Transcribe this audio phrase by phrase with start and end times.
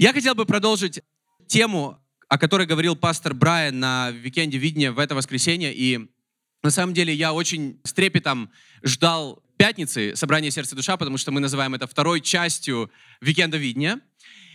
[0.00, 1.02] Я хотел бы продолжить
[1.46, 5.74] тему, о которой говорил пастор Брайан на викенде видения в это воскресенье.
[5.74, 6.08] И
[6.62, 8.50] на самом деле я очень с трепетом
[8.82, 12.90] ждал пятницы собрания сердца и душа, потому что мы называем это второй частью
[13.20, 14.00] викенда видения.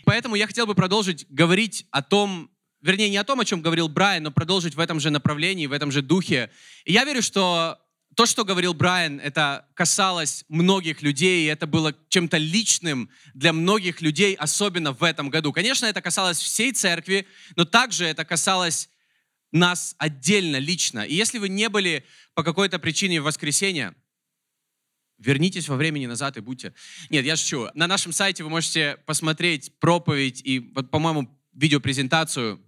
[0.04, 2.50] Поэтому я хотел бы продолжить говорить о том,
[2.82, 5.74] вернее, не о том, о чем говорил Брайан, но продолжить в этом же направлении, в
[5.74, 6.50] этом же духе.
[6.86, 7.78] И я верю, что
[8.16, 14.02] то, что говорил Брайан, это касалось многих людей, и это было чем-то личным для многих
[14.02, 15.52] людей, особенно в этом году.
[15.52, 18.90] Конечно, это касалось всей церкви, но также это касалось
[19.52, 21.02] нас отдельно, лично.
[21.02, 23.94] И если вы не были по какой-то причине в воскресенье,
[25.18, 26.74] вернитесь во времени назад и будьте...
[27.10, 27.70] Нет, я шучу.
[27.74, 32.62] На нашем сайте вы можете посмотреть проповедь и, по-моему, видеопрезентацию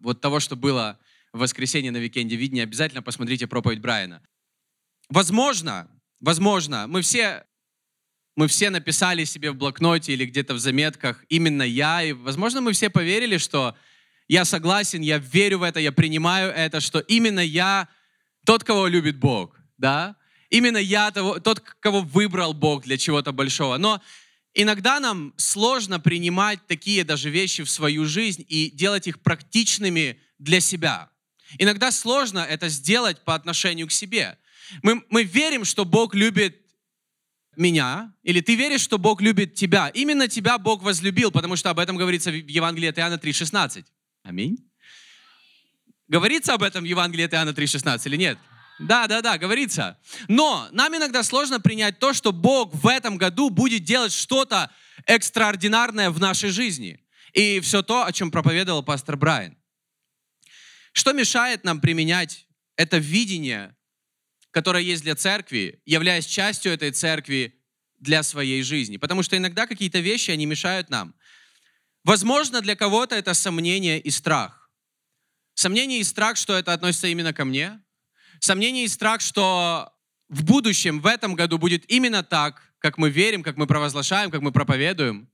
[0.00, 0.98] вот того, что было
[1.32, 2.64] в воскресенье на Викенде Видения.
[2.64, 4.22] Обязательно посмотрите проповедь Брайана.
[5.08, 5.88] Возможно,
[6.20, 7.44] возможно, мы все,
[8.36, 12.72] мы все написали себе в блокноте или где-то в заметках именно я, и, возможно, мы
[12.72, 13.76] все поверили, что
[14.28, 17.88] я согласен, я верю в это, я принимаю это, что именно я
[18.46, 20.16] тот, кого любит Бог, да?
[20.50, 23.76] Именно я того, тот, кого выбрал Бог для чего-то большого.
[23.76, 24.00] Но
[24.54, 30.60] иногда нам сложно принимать такие даже вещи в свою жизнь и делать их практичными для
[30.60, 31.10] себя.
[31.58, 34.38] Иногда сложно это сделать по отношению к себе.
[34.82, 36.60] Мы, мы верим, что Бог любит
[37.56, 39.88] меня, или ты веришь, что Бог любит тебя.
[39.88, 43.84] Именно тебя Бог возлюбил, потому что об этом говорится в Евангелии от Иоанна 3,16.
[44.22, 44.58] Аминь.
[46.08, 48.38] Говорится об этом в Евангелии от Иоанна 3,16 или нет?
[48.78, 49.98] Да, да, да, говорится.
[50.28, 54.70] Но нам иногда сложно принять то, что Бог в этом году будет делать что-то
[55.06, 57.00] экстраординарное в нашей жизни.
[57.32, 59.56] И все то, о чем проповедовал пастор Брайан.
[60.92, 63.76] Что мешает нам применять это видение
[64.54, 67.58] которая есть для церкви, являясь частью этой церкви
[67.98, 68.98] для своей жизни.
[68.98, 71.12] Потому что иногда какие-то вещи, они мешают нам.
[72.04, 74.70] Возможно, для кого-то это сомнение и страх.
[75.54, 77.82] Сомнение и страх, что это относится именно ко мне.
[78.38, 79.92] Сомнение и страх, что
[80.28, 84.40] в будущем, в этом году будет именно так, как мы верим, как мы провозглашаем, как
[84.40, 85.28] мы проповедуем.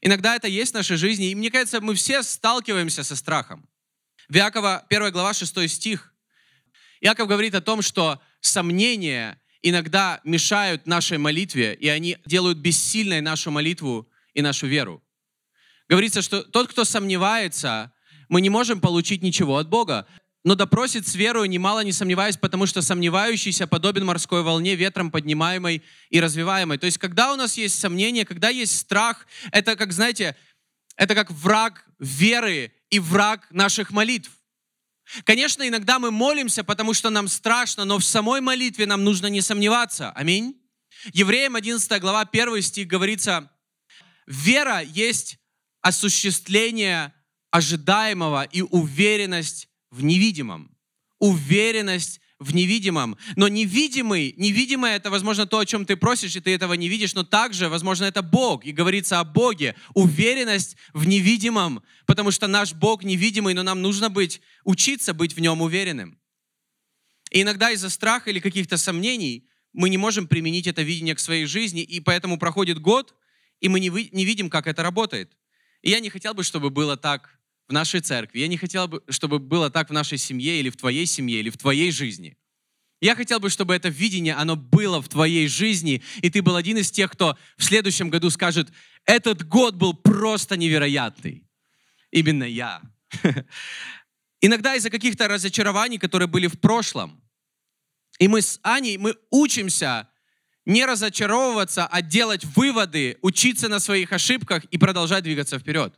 [0.00, 3.68] Иногда это есть в нашей жизни, и мне кажется, мы все сталкиваемся со страхом.
[4.28, 6.12] В Иакова 1 глава 6 стих.
[7.00, 13.50] Иаков говорит о том, что сомнения иногда мешают нашей молитве, и они делают бессильной нашу
[13.50, 15.02] молитву и нашу веру.
[15.88, 17.92] Говорится, что тот, кто сомневается,
[18.28, 20.06] мы не можем получить ничего от Бога,
[20.44, 25.82] но допросит с верою, немало не сомневаясь, потому что сомневающийся подобен морской волне, ветром поднимаемой
[26.10, 26.76] и развиваемой.
[26.76, 30.36] То есть, когда у нас есть сомнения, когда есть страх, это как, знаете,
[30.96, 34.30] это как враг веры и враг наших молитв.
[35.24, 39.40] Конечно, иногда мы молимся, потому что нам страшно, но в самой молитве нам нужно не
[39.40, 40.10] сомневаться.
[40.12, 40.60] Аминь.
[41.12, 43.50] Евреям 11 глава 1 стих говорится,
[44.26, 45.38] вера есть
[45.82, 47.12] осуществление
[47.50, 50.76] ожидаемого и уверенность в невидимом.
[51.18, 53.16] Уверенность в невидимом.
[53.36, 57.14] Но невидимый, невидимое это, возможно, то, о чем ты просишь, и ты этого не видишь,
[57.14, 58.64] но также, возможно, это Бог.
[58.64, 59.74] И говорится о Боге.
[59.94, 65.40] Уверенность в невидимом, потому что наш Бог невидимый, но нам нужно быть, учиться быть в
[65.40, 66.18] нем уверенным.
[67.30, 71.46] И иногда из-за страха или каких-то сомнений мы не можем применить это видение к своей
[71.46, 73.14] жизни, и поэтому проходит год,
[73.60, 75.36] и мы не, вы, не видим, как это работает.
[75.82, 77.38] И я не хотел бы, чтобы было так
[77.68, 78.40] в нашей церкви.
[78.40, 81.50] Я не хотел бы, чтобы было так в нашей семье или в твоей семье или
[81.50, 82.36] в твоей жизни.
[83.00, 86.78] Я хотел бы, чтобы это видение, оно было в твоей жизни, и ты был один
[86.78, 88.72] из тех, кто в следующем году скажет,
[89.04, 91.44] этот год был просто невероятный.
[92.10, 92.80] Именно я.
[94.40, 97.22] Иногда из-за каких-то разочарований, которые были в прошлом,
[98.18, 100.08] и мы с Аней, мы учимся
[100.64, 105.94] не разочаровываться, а делать выводы, учиться на своих ошибках и продолжать двигаться вперед.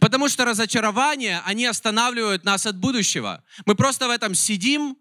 [0.00, 3.44] Потому что разочарования, они останавливают нас от будущего.
[3.64, 4.96] Мы просто в этом сидим,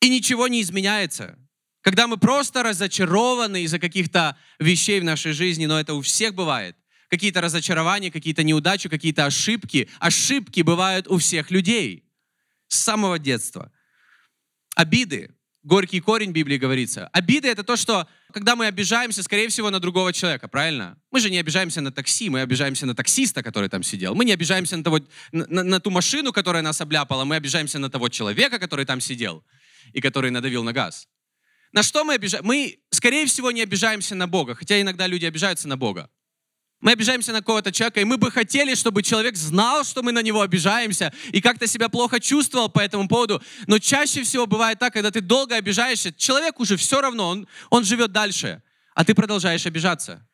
[0.00, 1.38] и ничего не изменяется.
[1.80, 6.76] Когда мы просто разочарованы из-за каких-то вещей в нашей жизни, но это у всех бывает.
[7.08, 9.88] Какие-то разочарования, какие-то неудачи, какие-то ошибки.
[9.98, 12.04] Ошибки бывают у всех людей
[12.68, 13.70] с самого детства.
[14.74, 17.08] Обиды, горький корень в Библии говорится.
[17.12, 20.98] Обида— это то, что когда мы обижаемся, скорее всего, на другого человека, правильно?
[21.10, 24.14] Мы же не обижаемся на такси, мы обижаемся на таксиста, который там сидел.
[24.14, 25.00] Мы не обижаемся на, того,
[25.32, 29.44] на, на ту машину, которая нас обляпала, мы обижаемся на того человека, который там сидел
[29.92, 31.08] и который надавил на газ.
[31.72, 32.46] На что мы обижаемся?
[32.46, 36.10] Мы, скорее всего, не обижаемся на Бога, хотя иногда люди обижаются на Бога.
[36.82, 40.20] Мы обижаемся на какого-то человека, и мы бы хотели, чтобы человек знал, что мы на
[40.20, 43.40] него обижаемся, и как-то себя плохо чувствовал по этому поводу.
[43.68, 47.84] Но чаще всего бывает так, когда ты долго обижаешься, человек уже все равно, он, он
[47.84, 48.62] живет дальше,
[48.96, 50.26] а ты продолжаешь обижаться.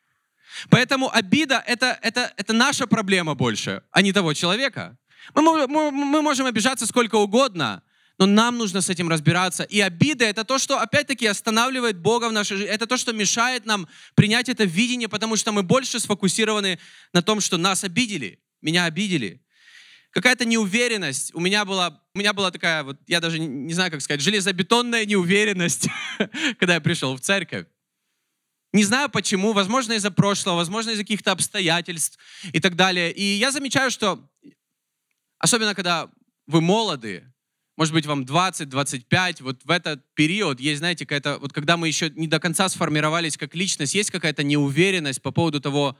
[0.71, 4.97] Поэтому обида это, это, это наша проблема больше, а не того человека.
[5.35, 7.83] Мы, мы, мы можем обижаться сколько угодно,
[8.19, 9.63] но нам нужно с этим разбираться.
[9.63, 12.71] И обида— это то, что опять-таки останавливает Бога в нашей жизни.
[12.71, 16.79] Это то, что мешает нам принять это видение, потому что мы больше сфокусированы
[17.13, 19.41] на том, что нас обидели, меня обидели.
[20.11, 21.33] Какая-то неуверенность.
[21.33, 25.05] У меня была, у меня была такая, вот, я даже не знаю, как сказать, железобетонная
[25.05, 25.87] неуверенность,
[26.59, 27.67] когда я пришел в церковь.
[28.73, 32.19] Не знаю почему, возможно из-за прошлого, возможно из-за каких-то обстоятельств
[32.51, 33.13] и так далее.
[33.13, 34.29] И я замечаю, что
[35.37, 36.09] особенно когда
[36.47, 37.28] вы молоды,
[37.79, 41.87] может быть, вам 20, 25, вот в этот период есть, знаете, какая-то, вот когда мы
[41.87, 45.97] еще не до конца сформировались как личность, есть какая-то неуверенность по поводу того,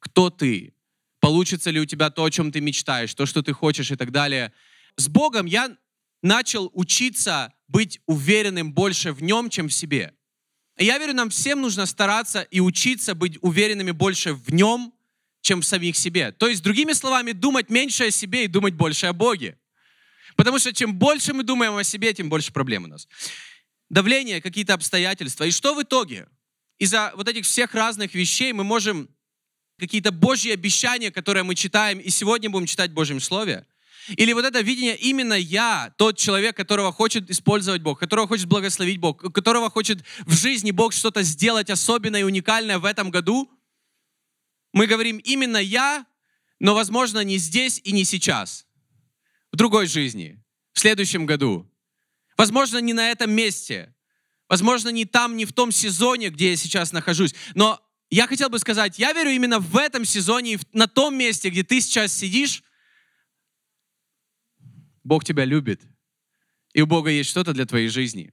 [0.00, 0.74] кто ты,
[1.20, 4.10] получится ли у тебя то, о чем ты мечтаешь, то, что ты хочешь и так
[4.10, 4.52] далее.
[4.96, 5.76] С Богом я
[6.20, 10.14] начал учиться быть уверенным больше в Нем, чем в себе.
[10.78, 14.92] И я верю, нам всем нужно стараться и учиться быть уверенными больше в Нем,
[15.42, 16.32] чем в самих себе.
[16.32, 19.56] То есть, другими словами, думать меньше о себе и думать больше о Боге.
[20.36, 23.08] Потому что чем больше мы думаем о себе, тем больше проблем у нас.
[23.88, 25.44] Давление, какие-то обстоятельства.
[25.44, 26.28] И что в итоге?
[26.78, 29.08] Из-за вот этих всех разных вещей мы можем
[29.78, 33.66] какие-то Божьи обещания, которые мы читаем, и сегодня будем читать в Божьем Слове,
[34.08, 38.98] или вот это видение, именно я, тот человек, которого хочет использовать Бог, которого хочет благословить
[38.98, 43.50] Бог, которого хочет в жизни Бог что-то сделать особенное и уникальное в этом году,
[44.72, 46.04] мы говорим именно я,
[46.58, 48.66] но, возможно, не здесь и не сейчас
[49.54, 50.42] в другой жизни,
[50.72, 51.70] в следующем году.
[52.36, 53.94] Возможно, не на этом месте.
[54.48, 57.36] Возможно, не там, не в том сезоне, где я сейчас нахожусь.
[57.54, 57.80] Но
[58.10, 61.62] я хотел бы сказать, я верю именно в этом сезоне и на том месте, где
[61.62, 62.64] ты сейчас сидишь,
[65.04, 65.82] Бог тебя любит.
[66.72, 68.32] И у Бога есть что-то для твоей жизни.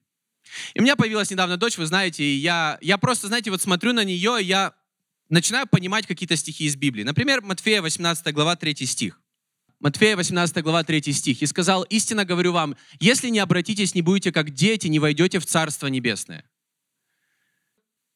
[0.73, 3.93] И у меня появилась недавно дочь, вы знаете, и я, я просто, знаете, вот смотрю
[3.93, 4.73] на нее, и я
[5.29, 7.03] начинаю понимать какие-то стихи из Библии.
[7.03, 9.21] Например, Матфея 18 глава 3 стих.
[9.81, 11.41] Матфея 18 глава 3 стих.
[11.41, 15.45] «И сказал, истинно говорю вам, если не обратитесь, не будете как дети, не войдете в
[15.47, 16.45] Царство Небесное».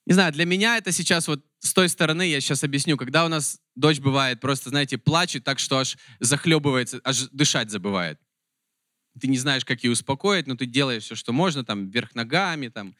[0.05, 3.27] Не знаю, для меня это сейчас вот с той стороны, я сейчас объясню, когда у
[3.27, 8.19] нас дочь бывает просто, знаете, плачет так, что аж захлебывается, аж дышать забывает.
[9.19, 12.67] Ты не знаешь, как ее успокоить, но ты делаешь все, что можно, там, вверх ногами,
[12.67, 12.95] там,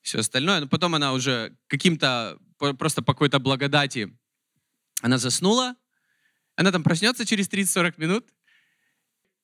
[0.00, 0.60] все остальное.
[0.60, 2.38] Но потом она уже каким-то,
[2.78, 4.16] просто по какой-то благодати,
[5.02, 5.74] она заснула,
[6.58, 8.26] она там проснется через 30-40 минут,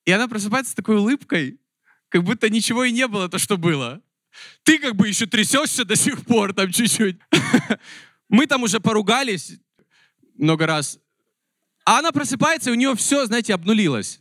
[0.04, 1.60] и она просыпается с такой улыбкой,
[2.08, 4.02] как будто ничего и не было то, что было.
[4.64, 7.16] Ты как бы еще трясешься до сих пор там чуть-чуть.
[8.28, 9.60] Мы там уже поругались
[10.36, 10.98] много раз.
[11.84, 14.20] А она просыпается, и у нее все, знаете, обнулилось.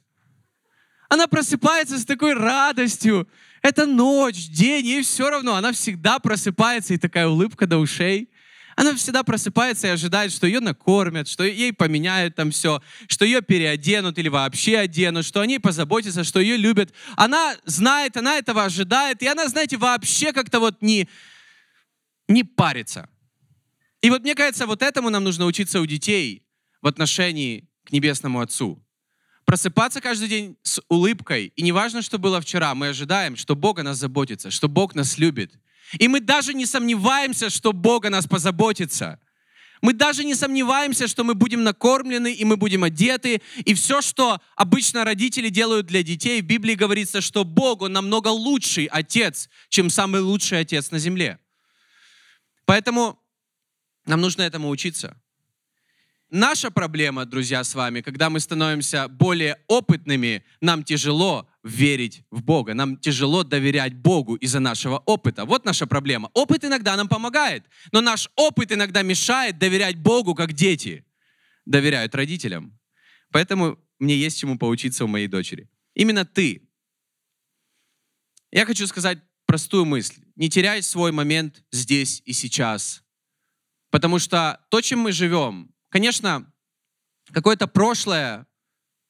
[1.09, 3.27] Она просыпается с такой радостью.
[3.63, 5.55] Это ночь, день, ей все равно.
[5.55, 8.29] Она всегда просыпается, и такая улыбка до ушей.
[8.75, 13.41] Она всегда просыпается и ожидает, что ее накормят, что ей поменяют там все, что ее
[13.41, 16.93] переоденут или вообще оденут, что они позаботятся, что ее любят.
[17.15, 21.07] Она знает, она этого ожидает, и она, знаете, вообще как-то вот не,
[22.27, 23.09] не парится.
[24.01, 26.45] И вот мне кажется, вот этому нам нужно учиться у детей
[26.81, 28.83] в отношении к Небесному Отцу.
[29.45, 31.53] Просыпаться каждый день с улыбкой.
[31.55, 35.17] И неважно, что было вчера, мы ожидаем, что Бог о нас заботится, что Бог нас
[35.17, 35.53] любит,
[35.99, 39.19] и мы даже не сомневаемся, что Бог о нас позаботится.
[39.81, 43.41] Мы даже не сомневаемся, что мы будем накормлены и мы будем одеты.
[43.65, 48.29] И все, что обычно родители делают для детей, в Библии говорится, что Бог, Он намного
[48.29, 51.37] лучший отец, чем самый лучший отец на земле.
[52.63, 53.19] Поэтому
[54.05, 55.19] нам нужно этому учиться.
[56.29, 62.73] Наша проблема, друзья, с вами, когда мы становимся более опытными, нам тяжело верить в Бога.
[62.73, 65.45] Нам тяжело доверять Богу из-за нашего опыта.
[65.45, 66.29] Вот наша проблема.
[66.33, 71.05] Опыт иногда нам помогает, но наш опыт иногда мешает доверять Богу, как дети
[71.65, 72.77] доверяют родителям.
[73.31, 75.69] Поэтому мне есть чему поучиться у моей дочери.
[75.95, 76.69] Именно ты.
[78.51, 80.21] Я хочу сказать простую мысль.
[80.35, 83.03] Не теряй свой момент здесь и сейчас.
[83.89, 86.51] Потому что то, чем мы живем, конечно,
[87.31, 88.47] какое-то прошлое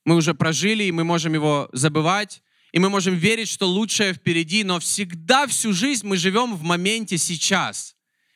[0.05, 2.41] мы уже прожили, и мы можем его забывать,
[2.71, 7.17] и мы можем верить, что лучшее впереди, но всегда всю жизнь мы живем в моменте
[7.17, 7.95] сейчас.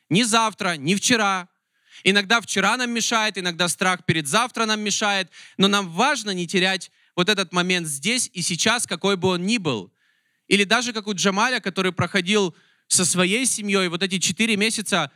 [0.09, 1.49] Не завтра, не вчера.
[2.03, 6.91] Иногда вчера нам мешает, иногда страх перед завтра нам мешает, но нам важно не терять
[7.15, 9.91] вот этот момент здесь и сейчас, какой бы он ни был.
[10.47, 12.55] Или даже как у Джамаля, который проходил
[12.87, 15.11] со своей семьей вот эти четыре месяца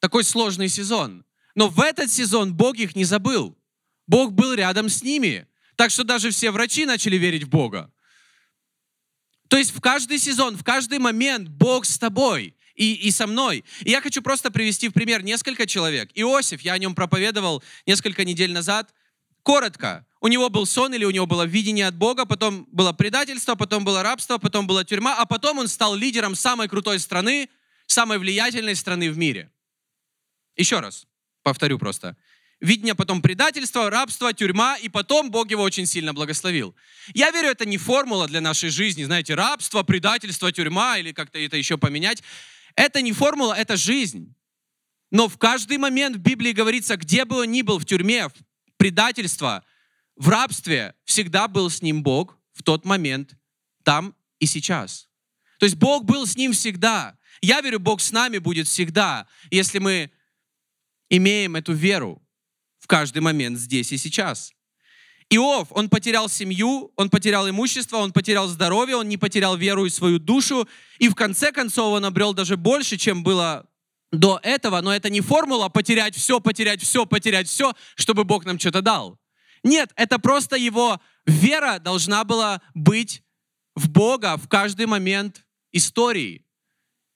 [0.00, 1.24] такой сложный сезон.
[1.54, 3.56] Но в этот сезон Бог их не забыл.
[4.06, 5.46] Бог был рядом с ними.
[5.76, 7.92] Так что даже все врачи начали верить в Бога.
[9.48, 12.56] То есть в каждый сезон, в каждый момент Бог с тобой.
[12.74, 13.64] и, и со мной.
[13.82, 16.10] И я хочу просто привести в пример несколько человек.
[16.14, 18.92] Иосиф, я о нем проповедовал несколько недель назад.
[19.42, 23.54] Коротко, у него был сон или у него было видение от Бога, потом было предательство,
[23.54, 27.50] потом было рабство, потом была тюрьма, а потом он стал лидером самой крутой страны,
[27.86, 29.50] самой влиятельной страны в мире.
[30.56, 31.06] Еще раз,
[31.42, 32.16] повторю просто.
[32.64, 36.74] Видение, потом предательство, рабство, тюрьма, и потом Бог его очень сильно благословил.
[37.12, 41.58] Я верю, это не формула для нашей жизни, знаете, рабство, предательство, тюрьма, или как-то это
[41.58, 42.22] еще поменять.
[42.74, 44.34] Это не формула, это жизнь.
[45.10, 48.32] Но в каждый момент в Библии говорится, где бы он ни был, в тюрьме, в
[48.78, 49.62] предательство,
[50.16, 53.36] в рабстве, всегда был с ним Бог в тот момент,
[53.82, 55.10] там и сейчас.
[55.58, 57.18] То есть Бог был с ним всегда.
[57.42, 60.10] Я верю, Бог с нами будет всегда, если мы
[61.10, 62.23] имеем эту веру
[62.84, 64.52] в каждый момент здесь и сейчас.
[65.30, 69.90] Иов, он потерял семью, он потерял имущество, он потерял здоровье, он не потерял веру и
[69.90, 73.66] свою душу, и в конце концов он обрел даже больше, чем было
[74.12, 78.58] до этого, но это не формула потерять все, потерять все, потерять все, чтобы Бог нам
[78.58, 79.18] что-то дал.
[79.62, 83.22] Нет, это просто его вера должна была быть
[83.74, 86.44] в Бога в каждый момент истории.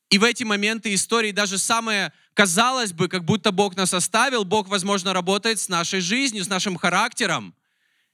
[0.09, 4.69] И в эти моменты истории даже самые казалось бы, как будто Бог нас оставил, Бог,
[4.69, 7.53] возможно, работает с нашей жизнью, с нашим характером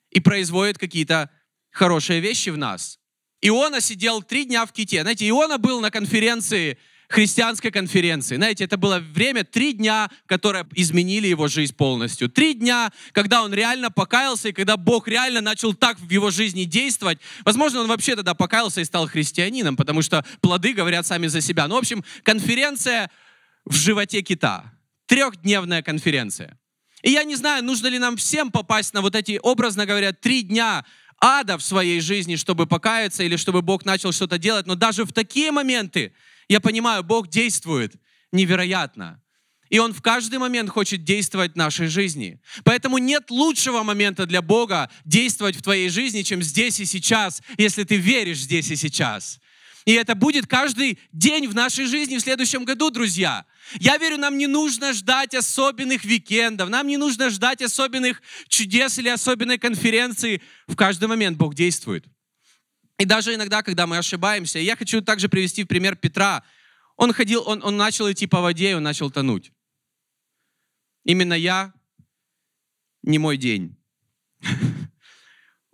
[0.08, 1.28] и производит какие-то
[1.70, 2.98] хорошие вещи в нас.
[3.42, 5.02] Иона сидел три дня в ките.
[5.02, 6.78] Знаете, Иона был на конференции
[7.10, 8.36] христианской конференции.
[8.36, 12.30] Знаете, это было время, три дня, которые изменили его жизнь полностью.
[12.30, 16.64] Три дня, когда он реально покаялся, и когда Бог реально начал так в его жизни
[16.64, 17.18] действовать.
[17.44, 21.68] Возможно, он вообще тогда покаялся и стал христианином, потому что плоды говорят сами за себя.
[21.68, 23.10] Ну, в общем, конференция
[23.64, 24.72] в животе кита.
[25.06, 26.58] Трехдневная конференция.
[27.02, 30.42] И я не знаю, нужно ли нам всем попасть на вот эти, образно говоря, три
[30.42, 30.84] дня
[31.20, 34.66] ада в своей жизни, чтобы покаяться или чтобы Бог начал что-то делать.
[34.66, 36.14] Но даже в такие моменты
[36.48, 37.94] я понимаю, Бог действует
[38.32, 39.20] невероятно.
[39.70, 42.40] И Он в каждый момент хочет действовать в нашей жизни.
[42.64, 47.84] Поэтому нет лучшего момента для Бога действовать в твоей жизни, чем здесь и сейчас, если
[47.84, 49.40] ты веришь здесь и сейчас.
[49.84, 53.44] И это будет каждый день в нашей жизни в следующем году, друзья.
[53.74, 59.08] Я верю, нам не нужно ждать особенных викендов, нам не нужно ждать особенных чудес или
[59.08, 60.40] особенной конференции.
[60.66, 62.06] В каждый момент Бог действует.
[62.98, 66.44] И даже иногда, когда мы ошибаемся, я хочу также привести в пример Петра.
[66.96, 69.52] Он ходил, он, он начал идти по воде, и он начал тонуть.
[71.04, 71.74] Именно я,
[73.02, 73.76] не мой день.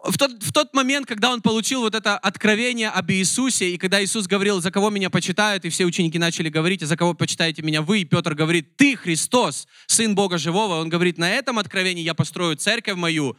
[0.05, 4.03] В тот, в тот момент, когда он получил вот это откровение об Иисусе, и когда
[4.03, 7.63] Иисус говорил, за кого меня почитают, и все ученики начали говорить, а за кого почитаете
[7.63, 12.03] меня вы, и Петр говорит, ты Христос, Сын Бога Живого, он говорит, на этом откровении
[12.03, 13.37] я построю церковь мою.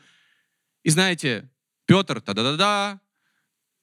[0.83, 1.49] И знаете,
[1.87, 2.99] Петр, та-да-да-да,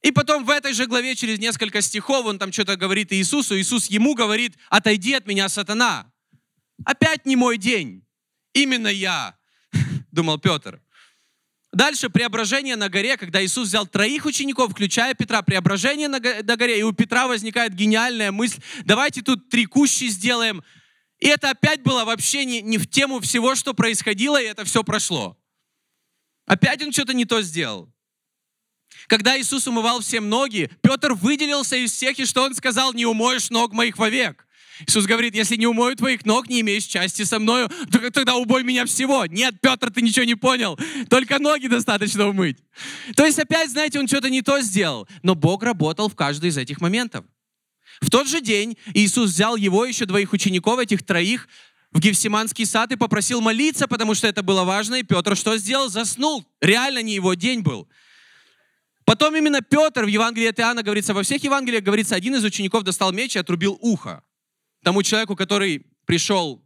[0.02, 3.58] и потом в этой же главе через несколько стихов он там что-то говорит Иисусу.
[3.58, 6.12] Иисус ему говорит, отойди от меня, сатана.
[6.85, 8.04] Опять не мой день.
[8.52, 9.37] Именно я,
[10.12, 10.80] думал Петр.
[11.78, 16.82] Дальше преображение на горе, когда Иисус взял троих учеников, включая Петра, преображение на горе, и
[16.82, 20.64] у Петра возникает гениальная мысль, давайте тут три кущи сделаем.
[21.20, 24.82] И это опять было вообще не, не в тему всего, что происходило, и это все
[24.82, 25.38] прошло.
[26.47, 27.88] Опять он что-то не то сделал.
[29.06, 32.92] Когда Иисус умывал всем ноги, Петр выделился из всех, и что он сказал?
[32.92, 34.48] «Не умоешь ног моих вовек».
[34.87, 38.62] Иисус говорит, если не умою твоих ног, не имеешь части со мною, то тогда убой
[38.62, 39.26] меня всего.
[39.26, 40.78] Нет, Петр, ты ничего не понял.
[41.11, 42.58] Только ноги достаточно умыть.
[43.16, 45.08] То есть опять, знаете, он что-то не то сделал.
[45.23, 47.25] Но Бог работал в каждый из этих моментов.
[48.00, 51.49] В тот же день Иисус взял его, еще двоих учеников, этих троих,
[51.90, 54.97] в Гефсиманский сад и попросил молиться, потому что это было важно.
[54.97, 55.88] И Петр что сделал?
[55.88, 56.44] Заснул.
[56.61, 57.88] Реально не его день был.
[59.06, 62.85] Потом именно Петр в Евангелии от Иоанна говорится, во всех Евангелиях говорится, один из учеников
[62.85, 64.23] достал меч и отрубил ухо
[64.82, 66.62] тому человеку, который пришел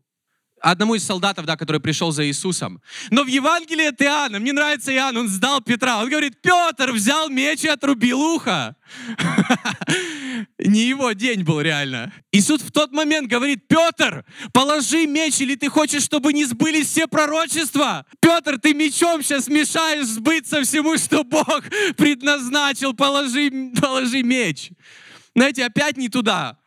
[0.62, 2.80] одному из солдатов, да, который пришел за Иисусом.
[3.10, 5.98] Но в Евангелии от Иоанна, мне нравится Иоанн, он сдал Петра.
[5.98, 8.76] Он говорит, Петр взял меч и отрубил ухо.
[10.58, 12.12] Не его день был реально.
[12.30, 17.06] Иисус в тот момент говорит, Петр, положи меч, или ты хочешь, чтобы не сбылись все
[17.06, 18.06] пророчества?
[18.20, 21.64] Петр, ты мечом сейчас мешаешь сбыться всему, что Бог
[21.96, 22.94] предназначил.
[22.94, 23.50] Положи,
[23.80, 24.70] положи меч.
[25.34, 26.58] Знаете, опять не туда.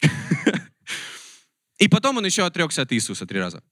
[1.78, 3.62] И потом он еще отрекся от Иисуса три раза.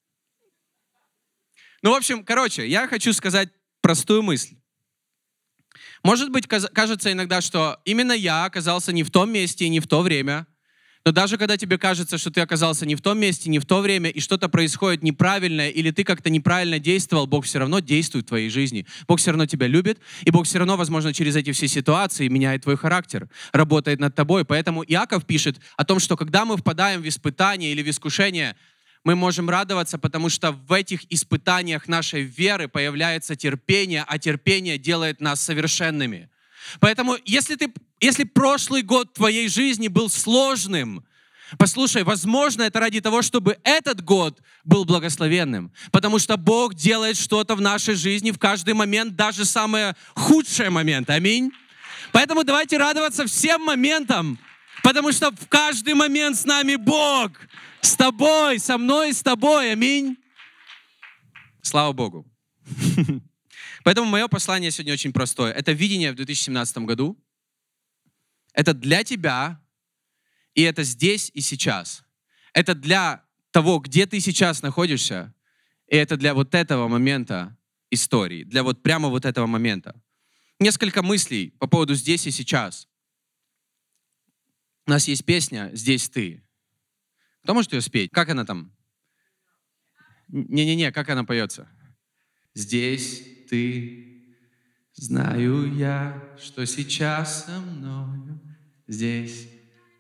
[1.83, 4.57] Ну, в общем, короче, я хочу сказать простую мысль.
[6.03, 9.87] Может быть, кажется иногда, что именно я оказался не в том месте и не в
[9.87, 10.47] то время,
[11.07, 13.81] Но даже когда тебе кажется, что ты оказался не в том месте, не в то
[13.83, 18.29] время, и что-то происходит неправильное, или ты как-то неправильно действовал, Бог все равно действует в
[18.29, 18.87] твоей жизни.
[19.07, 22.63] Бог все равно тебя любит, и Бог все равно, возможно, через эти все ситуации меняет
[22.63, 24.47] твой характер, работает над тобой.
[24.47, 28.57] Поэтому Иаков пишет о том, что когда мы впадаем в испытание или в искушение,
[29.05, 35.21] мы можем радоваться, потому что в этих испытаниях нашей веры появляется терпение, а терпение делает
[35.21, 36.31] нас совершенными.
[36.81, 41.05] Поэтому, если, ты, если прошлый год твоей жизни был сложным,
[41.59, 45.73] Послушай, возможно, это ради того, чтобы этот год был благословенным.
[45.93, 51.13] Потому что Бог делает что-то в нашей жизни в каждый момент, даже самые худшие моменты.
[51.13, 51.53] Аминь.
[52.13, 54.39] Поэтому давайте радоваться всем моментам,
[54.83, 57.33] потому что в каждый момент с нами Бог.
[57.81, 59.73] С тобой, со мной, с тобой.
[59.73, 60.17] Аминь.
[61.61, 62.27] Слава Богу.
[63.85, 65.53] Поэтому мое послание сегодня очень простое.
[65.53, 67.23] Это видение в 2017 году.
[68.55, 69.63] Это для тебя,
[70.55, 72.03] и это здесь и сейчас.
[72.55, 75.35] Это для того, где ты сейчас находишься,
[75.87, 77.59] и это для вот этого момента
[77.91, 80.01] истории, для вот прямо вот этого момента.
[80.59, 82.89] Несколько мыслей по поводу здесь и сейчас.
[84.87, 86.43] У нас есть песня «Здесь ты».
[87.43, 88.11] Кто может ее спеть?
[88.13, 88.75] Как она там?
[90.29, 91.69] Не-не-не, как она поется?
[92.55, 94.23] Здесь ты,
[94.95, 98.41] знаю я, что сейчас со мною
[98.87, 99.49] здесь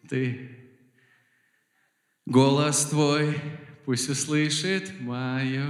[0.09, 0.61] ты.
[2.27, 3.39] Голос твой
[3.85, 5.67] пусть услышит мое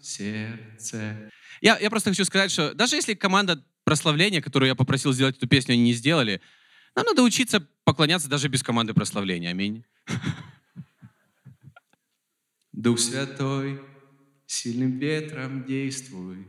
[0.00, 1.30] сердце.
[1.60, 5.48] Я, я просто хочу сказать, что даже если команда прославления, которую я попросил сделать эту
[5.48, 6.40] песню, они не сделали,
[6.94, 9.50] нам надо учиться поклоняться даже без команды прославления.
[9.50, 9.84] Аминь.
[12.72, 13.80] Дух Святой,
[14.46, 16.48] сильным ветром действуй.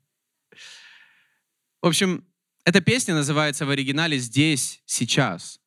[1.82, 2.26] В общем,
[2.66, 5.60] эта песня называется в оригинале «Здесь, сейчас».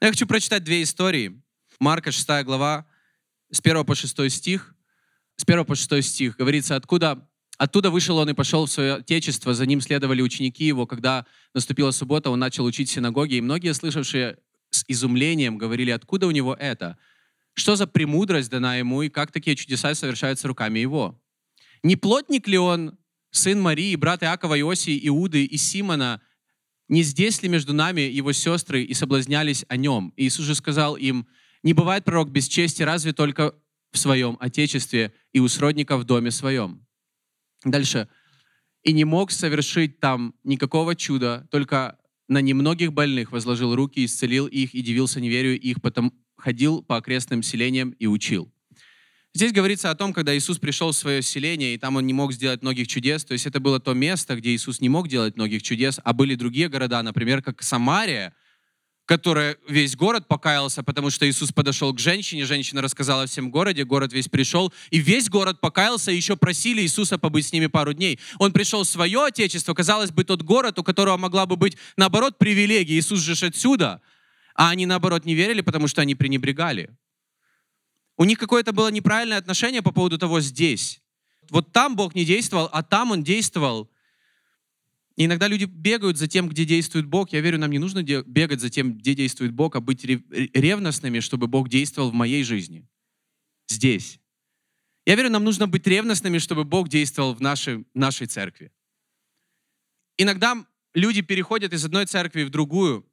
[0.00, 1.42] Я хочу прочитать две истории.
[1.78, 2.86] Марка, 6 глава,
[3.50, 4.74] с 1 по 6 стих.
[5.36, 7.26] С 1 по 6 стих говорится, откуда
[7.60, 10.86] Оттуда вышел он и пошел в свое отечество, за ним следовали ученики его.
[10.86, 14.38] Когда наступила суббота, он начал учить в синагоге, и многие, слышавшие
[14.70, 16.96] с изумлением, говорили, откуда у него это?
[17.52, 21.20] Что за премудрость дана ему, и как такие чудеса совершаются руками его?
[21.82, 22.96] Не плотник ли он,
[23.30, 26.20] сын Марии, брат Иакова, Иосии, Иуды и Симона,
[26.88, 30.12] не здесь ли между нами его сестры и соблазнялись о нем?
[30.16, 31.28] И Иисус же сказал им,
[31.62, 33.54] не бывает пророк без чести, разве только
[33.92, 36.86] в своем отечестве и у сродников в доме своем.
[37.64, 38.08] Дальше.
[38.82, 44.74] И не мог совершить там никакого чуда, только на немногих больных возложил руки, исцелил их
[44.74, 48.50] и дивился неверию их, потом ходил по окрестным селениям и учил.
[49.32, 52.32] Здесь говорится о том, когда Иисус пришел в свое селение, и там он не мог
[52.32, 53.24] сделать многих чудес.
[53.24, 56.34] То есть это было то место, где Иисус не мог делать многих чудес, а были
[56.34, 58.34] другие города, например, как Самария,
[59.06, 64.12] которая весь город покаялся, потому что Иисус подошел к женщине, женщина рассказала всем городе, город
[64.12, 68.18] весь пришел, и весь город покаялся, и еще просили Иисуса побыть с ними пару дней.
[68.38, 72.36] Он пришел в свое отечество, казалось бы, тот город, у которого могла бы быть, наоборот,
[72.38, 72.98] привилегия.
[72.98, 74.00] Иисус же отсюда.
[74.56, 76.90] А они, наоборот, не верили, потому что они пренебрегали.
[78.20, 81.00] У них какое-то было неправильное отношение по поводу того здесь.
[81.48, 83.90] Вот там Бог не действовал, а там Он действовал.
[85.16, 87.32] И иногда люди бегают за тем, где действует Бог.
[87.32, 91.46] Я верю, нам не нужно бегать за тем, где действует Бог, а быть ревностными, чтобы
[91.46, 92.86] Бог действовал в моей жизни.
[93.68, 94.20] Здесь.
[95.06, 98.70] Я верю, нам нужно быть ревностными, чтобы Бог действовал в нашей, нашей церкви.
[100.18, 103.09] Иногда люди переходят из одной церкви в другую,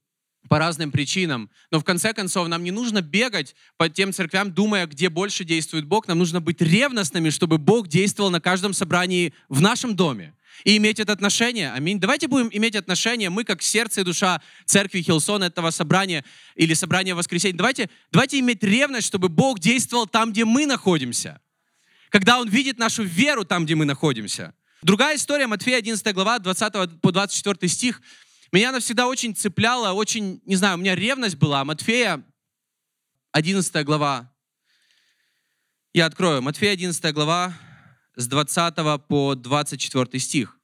[0.48, 1.50] по разным причинам.
[1.72, 5.86] Но в конце концов нам не нужно бегать по тем церквям, думая, где больше действует
[5.86, 6.08] Бог.
[6.08, 10.34] Нам нужно быть ревностными, чтобы Бог действовал на каждом собрании в нашем доме.
[10.64, 11.72] И иметь это отношение.
[11.72, 12.00] Аминь.
[12.00, 16.24] Давайте будем иметь отношение, мы как сердце и душа церкви Хилсон этого собрания
[16.56, 17.58] или собрания воскресенья.
[17.58, 21.40] Давайте, давайте иметь ревность, чтобы Бог действовал там, где мы находимся.
[22.10, 24.54] Когда Он видит нашу веру там, где мы находимся.
[24.82, 28.02] Другая история, Матфея 11 глава, 20 по 24 стих.
[28.52, 31.64] Меня она всегда очень цепляла, очень, не знаю, у меня ревность была.
[31.66, 32.24] Матфея,
[33.32, 34.34] 11 глава.
[35.94, 36.42] Я открою.
[36.42, 37.54] Матфея, 11 глава,
[38.16, 38.76] с 20
[39.08, 40.58] по 24 стих.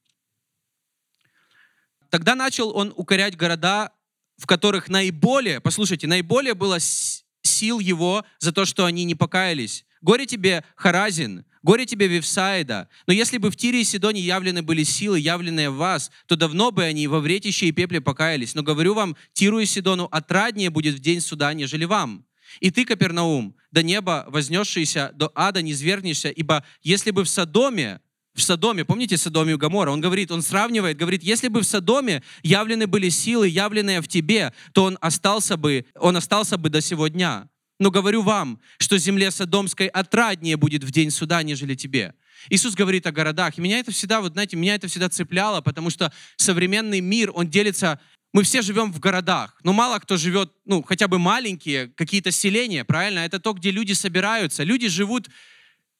[2.10, 3.92] Тогда начал он укорять города,
[4.36, 9.84] в которых наиболее, послушайте, наиболее было сил его за то, что они не покаялись.
[10.04, 12.90] Горе тебе, Харазин, Горе тебе, Вифсаида!
[13.06, 16.72] Но если бы в Тире и Сидоне явлены были силы, явленные в вас, то давно
[16.72, 18.54] бы они во вретище и пепле покаялись.
[18.54, 22.26] Но говорю вам, Тиру и Сидону отраднее будет в день суда, нежели вам.
[22.60, 28.00] И ты, Капернаум, до неба вознесшийся, до ада не свергнешься, ибо если бы в Содоме
[28.34, 32.22] в Содоме, помните Содоме и Гамора, он говорит, он сравнивает, говорит, если бы в Содоме
[32.42, 37.08] явлены были силы, явленные в тебе, то он остался бы, он остался бы до сего
[37.08, 37.48] дня.
[37.84, 42.14] Но говорю вам, что земле Содомской отраднее будет в день суда, нежели тебе.
[42.48, 43.58] Иисус говорит о городах.
[43.58, 47.50] И меня это всегда, вот знаете, меня это всегда цепляло, потому что современный мир, он
[47.50, 48.00] делится
[48.32, 52.86] мы все живем в городах, но мало кто живет, ну, хотя бы маленькие, какие-то селения,
[52.86, 53.18] правильно?
[53.18, 54.62] Это то, где люди собираются.
[54.62, 55.28] Люди живут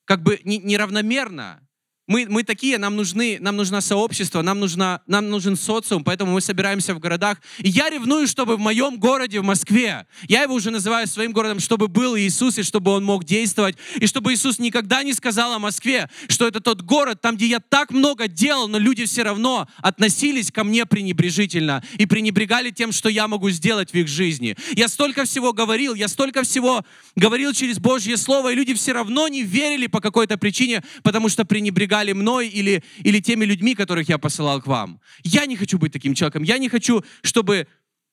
[0.07, 1.64] как бы неравномерно.
[2.07, 6.43] Мы, мы такие, нам, нужны, нам нужно сообщество, нам, нужна, нам нужен социум, поэтому мы
[6.43, 7.41] собираемся в городах.
[7.59, 11.61] И я ревную, чтобы в моем городе, в Москве, я его уже называю своим городом,
[11.61, 15.59] чтобы был Иисус, и чтобы Он мог действовать, и чтобы Иисус никогда не сказал о
[15.59, 19.67] Москве, что это тот город, там, где я так много делал, но люди все равно
[19.79, 24.57] относились ко мне пренебрежительно и пренебрегали тем, что я могу сделать в их жизни.
[24.73, 26.85] Я столько всего говорил, я столько всего
[27.17, 31.47] говорил через Божье Слово, и люди все равно не верили по какой-то причине, потому что
[31.47, 35.01] пренебрегали пренебрегали мной или, или теми людьми, которых я посылал к вам.
[35.23, 36.43] Я не хочу быть таким человеком.
[36.43, 37.67] Я не хочу, чтобы,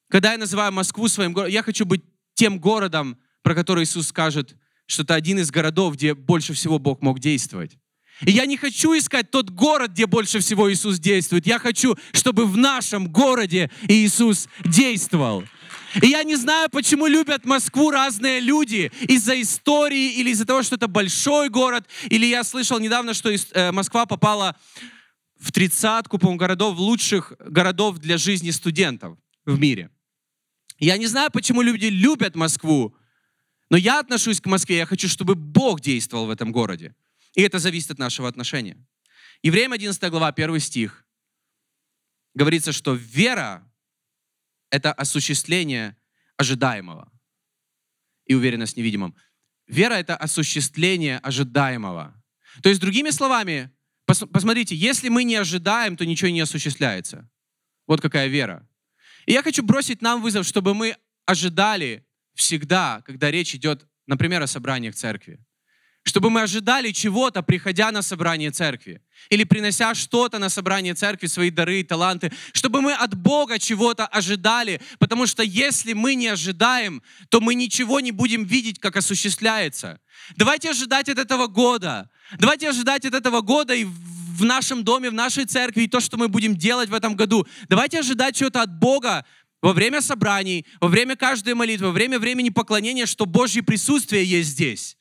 [0.10, 2.02] когда я называю Москву своим городом, я хочу быть
[2.34, 7.02] тем городом, про который Иисус скажет, что это один из городов, где больше всего Бог
[7.02, 7.78] мог действовать.
[8.26, 11.48] И я не хочу искать тот город, где больше всего Иисус действует.
[11.48, 15.44] Я хочу, чтобы в нашем городе Иисус действовал.
[16.02, 18.92] И я не знаю, почему любят Москву разные люди.
[19.02, 21.88] Из-за истории или из-за того, что это большой город.
[22.10, 24.56] Или я слышал недавно, что э, Москва попала
[25.40, 29.90] в тридцатку, по городов, лучших городов для жизни студентов в мире.
[30.78, 32.96] Я не знаю, почему люди любят Москву,
[33.70, 36.96] но я отношусь к Москве, я хочу, чтобы Бог действовал в этом городе.
[37.36, 38.78] И это зависит от нашего отношения.
[39.44, 41.06] Евреям 11 глава, 1 стих.
[42.34, 43.71] Говорится, что вера
[44.72, 45.96] это осуществление
[46.38, 47.12] ожидаемого
[48.26, 49.16] и уверенность в невидимом.
[49.68, 52.20] Вера— это осуществление ожидаемого.
[52.64, 53.70] То есть, другими словами,
[54.06, 57.30] пос посмотрите, если мы не ожидаем, то ничего не осуществляется.
[57.88, 58.68] Вот какая вера.
[59.26, 64.48] И я хочу бросить нам вызов, чтобы мы ожидали всегда, когда речь идет, например, о
[64.48, 65.40] собраниях церкви
[66.04, 71.52] чтобы мы ожидали чего-то, приходя на собрание церкви, или принося что-то на собрание церкви, свои
[71.52, 77.04] дары и таланты, чтобы мы от Бога чего-то ожидали, потому что если мы не ожидаем,
[77.30, 80.00] то мы ничего не будем видеть, как осуществляется.
[80.36, 82.10] Давайте ожидать от этого года,
[82.40, 86.18] давайте ожидать от этого года и в нашем доме, в нашей церкви, и то, что
[86.18, 87.46] мы будем делать в этом году.
[87.70, 89.26] Давайте ожидать чего-то от Бога,
[89.62, 94.50] во время собраний, во время каждой молитвы, во время времени поклонения, что Божье присутствие есть
[94.50, 94.98] здесь.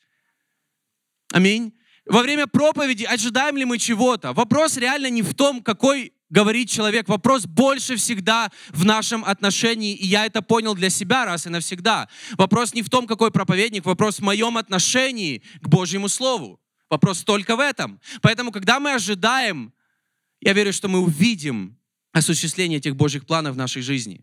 [1.31, 1.73] Аминь.
[2.05, 4.33] Во время проповеди ожидаем ли мы чего-то?
[4.33, 7.07] Вопрос реально не в том, какой говорит человек.
[7.07, 12.09] Вопрос больше всегда в нашем отношении, и я это понял для себя раз и навсегда.
[12.37, 16.59] Вопрос не в том, какой проповедник, вопрос в моем отношении к Божьему Слову.
[16.89, 17.99] Вопрос только в этом.
[18.21, 19.73] Поэтому, когда мы ожидаем,
[20.41, 21.77] я верю, что мы увидим
[22.11, 24.21] осуществление этих Божьих планов в нашей жизни.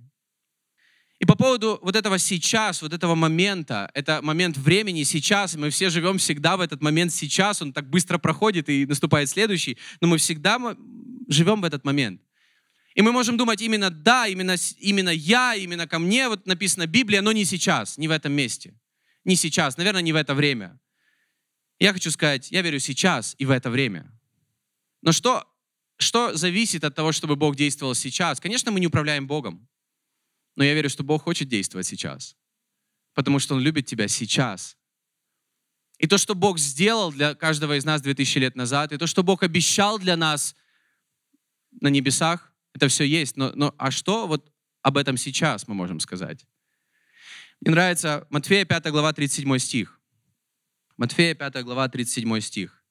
[1.19, 5.91] И по поводу вот этого сейчас, вот этого момента, это момент времени сейчас, мы все
[5.91, 10.19] живем всегда в этот момент сейчас, он так быстро проходит и наступает следующий, но мы
[10.19, 10.59] всегда
[11.27, 12.23] живем в этот момент.
[12.95, 17.21] И мы можем думать именно да, именно, именно я, именно ко мне, вот написано Библия,
[17.21, 18.75] но не сейчас, не в этом месте.
[19.25, 20.79] Не сейчас, наверное, не в это время.
[21.81, 24.11] Я хочу сказать, я верю сейчас и в это время.
[25.03, 25.45] Но что,
[25.97, 28.41] что зависит от того, чтобы Бог действовал сейчас?
[28.41, 29.69] Конечно, мы не управляем Богом.
[30.59, 32.37] Но я верю, что Бог хочет действовать сейчас,
[33.15, 34.77] потому что Он любит тебя сейчас.
[35.99, 39.23] И то, что Бог сделал для каждого из нас 2000 лет назад, и то, что
[39.23, 40.57] Бог обещал для нас
[41.81, 43.37] на небесах, это все есть.
[43.37, 46.45] Но, но а что вот об этом сейчас мы можем сказать?
[47.61, 50.01] Мне нравится Матфея 5 глава 37 стих.
[50.97, 52.83] Матфея 5 глава 37 стих.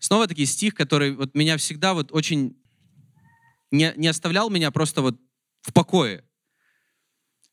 [0.00, 2.60] Снова таки стих, который вот меня всегда вот очень
[3.72, 5.20] не, не оставлял меня просто вот
[5.62, 6.24] в покое.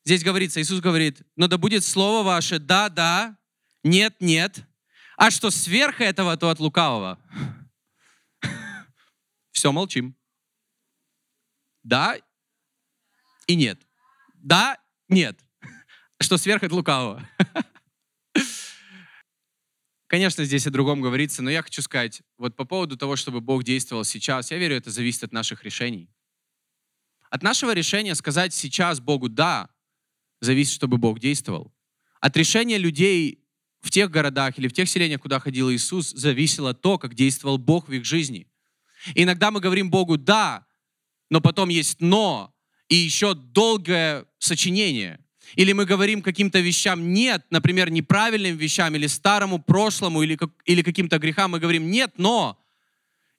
[0.05, 3.38] Здесь говорится, Иисус говорит, но да будет слово ваше да, да,
[3.84, 4.63] нет, нет,
[5.17, 7.19] а что сверх этого, то от лукавого.
[9.51, 10.15] Все, молчим.
[11.84, 12.17] Да
[13.47, 13.82] и нет.
[14.36, 14.77] Да,
[15.08, 15.39] нет.
[16.21, 17.27] Что сверх от лукавого.
[20.09, 23.63] Конечно, здесь о другом говорится, но я хочу сказать, вот по поводу того, чтобы Бог
[23.63, 26.09] действовал сейчас, я верю, это зависит от наших решений.
[27.29, 29.69] От нашего решения сказать сейчас Богу «да»
[30.41, 31.71] зависит, чтобы Бог действовал.
[32.21, 33.45] От решения людей
[33.81, 37.87] в тех городах или в тех селениях, куда ходил Иисус, зависело то, как действовал Бог
[37.87, 38.47] в их жизни.
[39.13, 40.65] И иногда мы говорим Богу «да»,
[41.29, 42.51] но потом есть «но»,
[42.87, 45.23] и еще долгое сочинение.
[45.55, 50.81] Или мы говорим каким-то вещам нет, например, неправильным вещам, или старому прошлому, или, как, или
[50.81, 52.57] каким-то грехам, мы говорим нет, но.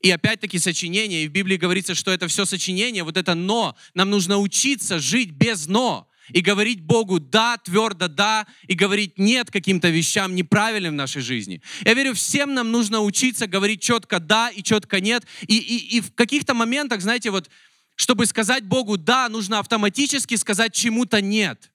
[0.00, 3.76] И опять-таки сочинение, и в Библии говорится, что это все сочинение, вот это но.
[3.94, 9.50] Нам нужно учиться жить без но и говорить Богу «да», твердо «да», и говорить «нет»
[9.50, 11.60] каким-то вещам неправильным в нашей жизни.
[11.84, 15.24] Я верю, всем нам нужно учиться говорить четко «да» и четко «нет».
[15.46, 17.50] И, и, и в каких-то моментах, знаете, вот,
[17.96, 21.70] чтобы сказать Богу «да», нужно автоматически сказать чему-то «нет».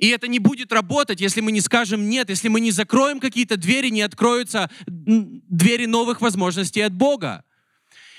[0.00, 3.58] И это не будет работать, если мы не скажем «нет», если мы не закроем какие-то
[3.58, 7.44] двери, не откроются двери новых возможностей от Бога.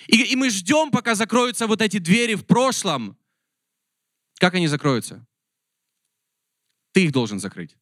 [0.07, 3.17] И, и мы ждем, пока закроются вот эти двери в прошлом.
[4.37, 5.25] Как они закроются?
[6.91, 7.75] Ты их должен закрыть.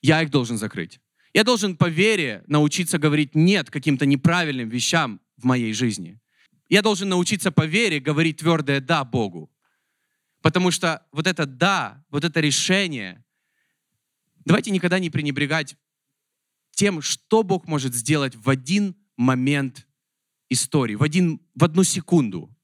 [0.00, 1.00] Я их должен закрыть.
[1.34, 6.20] Я должен по вере научиться говорить «нет» каким-то неправильным вещам в моей жизни.
[6.68, 9.50] Я должен научиться по вере говорить твердое «да» Богу.
[10.42, 13.24] Потому что вот это «да», вот это решение,
[14.44, 15.76] давайте никогда не пренебрегать
[16.72, 19.86] тем, что Бог может сделать в один момент
[20.50, 22.54] истории, в, один, в одну секунду.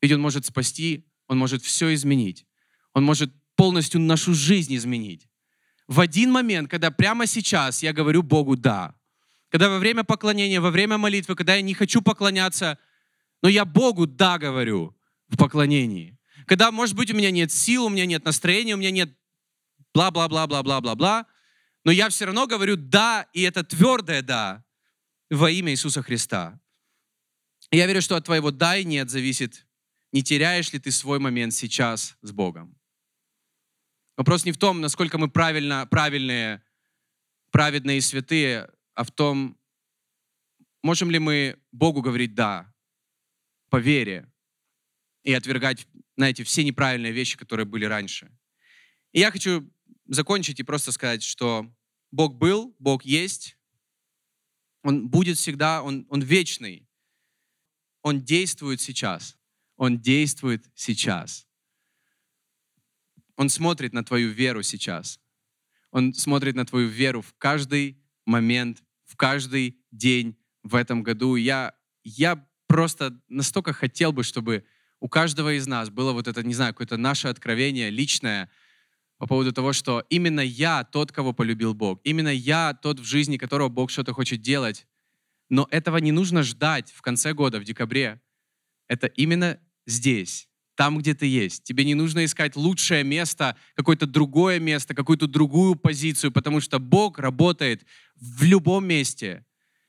[0.00, 2.46] Ведь Он может спасти, Он может все изменить.
[2.94, 5.26] Он может полностью нашу жизнь изменить.
[5.88, 8.94] В один момент, когда прямо сейчас я говорю Богу «да»,
[9.48, 12.78] когда во время поклонения, во время молитвы, когда я не хочу поклоняться,
[13.42, 14.96] но я Богу «да» говорю
[15.28, 16.15] в поклонении.
[16.46, 19.12] Когда, может быть, у меня нет сил, у меня нет настроения, у меня нет
[19.92, 21.26] бла-бла-бла-бла-бла-бла-бла,
[21.84, 24.64] но я все равно говорю «да», и это твердое «да»
[25.30, 26.60] во имя Иисуса Христа.
[27.70, 29.66] Я верю, что от твоего «да» и «нет» зависит,
[30.12, 32.78] не теряешь ли ты свой момент сейчас с Богом.
[34.16, 36.62] Вопрос не в том, насколько мы правильно, правильные,
[37.50, 39.58] праведные и святые, а в том,
[40.82, 42.72] можем ли мы Богу говорить «да»
[43.68, 44.30] по вере
[45.24, 48.30] и отвергать, знаете, все неправильные вещи, которые были раньше.
[49.12, 49.70] И я хочу
[50.06, 51.72] закончить и просто сказать, что
[52.10, 53.56] Бог был, Бог есть,
[54.82, 56.88] Он будет всегда, Он, он вечный.
[58.02, 59.36] Он действует сейчас.
[59.76, 61.46] Он действует сейчас.
[63.36, 65.20] Он смотрит на твою веру сейчас.
[65.90, 71.36] Он смотрит на твою веру в каждый момент, в каждый день в этом году.
[71.36, 71.74] Я,
[72.04, 74.64] я просто настолько хотел бы, чтобы
[75.00, 78.50] у каждого из нас было вот это, не знаю, какое-то наше откровение личное
[79.18, 82.00] по поводу того, что именно я тот, кого полюбил Бог.
[82.04, 84.86] Именно я тот, в жизни которого Бог что-то хочет делать.
[85.48, 88.20] Но этого не нужно ждать в конце года, в декабре.
[88.88, 91.62] Это именно здесь, там, где ты есть.
[91.64, 97.18] Тебе не нужно искать лучшее место, какое-то другое место, какую-то другую позицию, потому что Бог
[97.18, 99.44] работает в любом месте.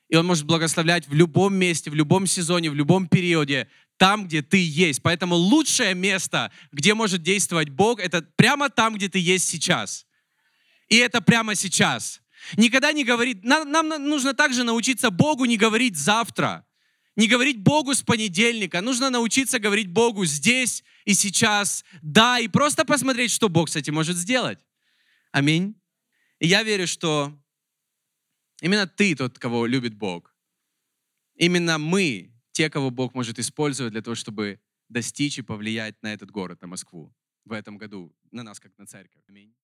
[0.10, 3.68] И Он может благословлять в любом месте, в любом сезоне, в любом периоде,
[3.98, 5.02] там, где ты есть.
[5.02, 10.06] Поэтому лучшее место, где может действовать Бог, это прямо там, где ты есть сейчас.
[10.90, 12.22] И это прямо сейчас.
[12.56, 16.68] Никогда не говорит, нам, нам нужно также научиться Богу не говорить завтра
[17.18, 18.80] не говорить Богу с понедельника.
[18.80, 24.16] Нужно научиться говорить Богу здесь и сейчас, да, и просто посмотреть, что Бог этим может
[24.16, 24.60] сделать.
[25.32, 25.76] Аминь.
[26.40, 27.36] И я верю, что
[28.62, 30.36] именно ты тот, кого любит Бог.
[31.36, 36.32] Именно мы, те, кого Бог может использовать для того, чтобы достичь и повлиять на этот
[36.32, 37.14] город, на Москву
[37.46, 39.24] в этом году, на нас, как на церковь.
[39.28, 39.57] Аминь.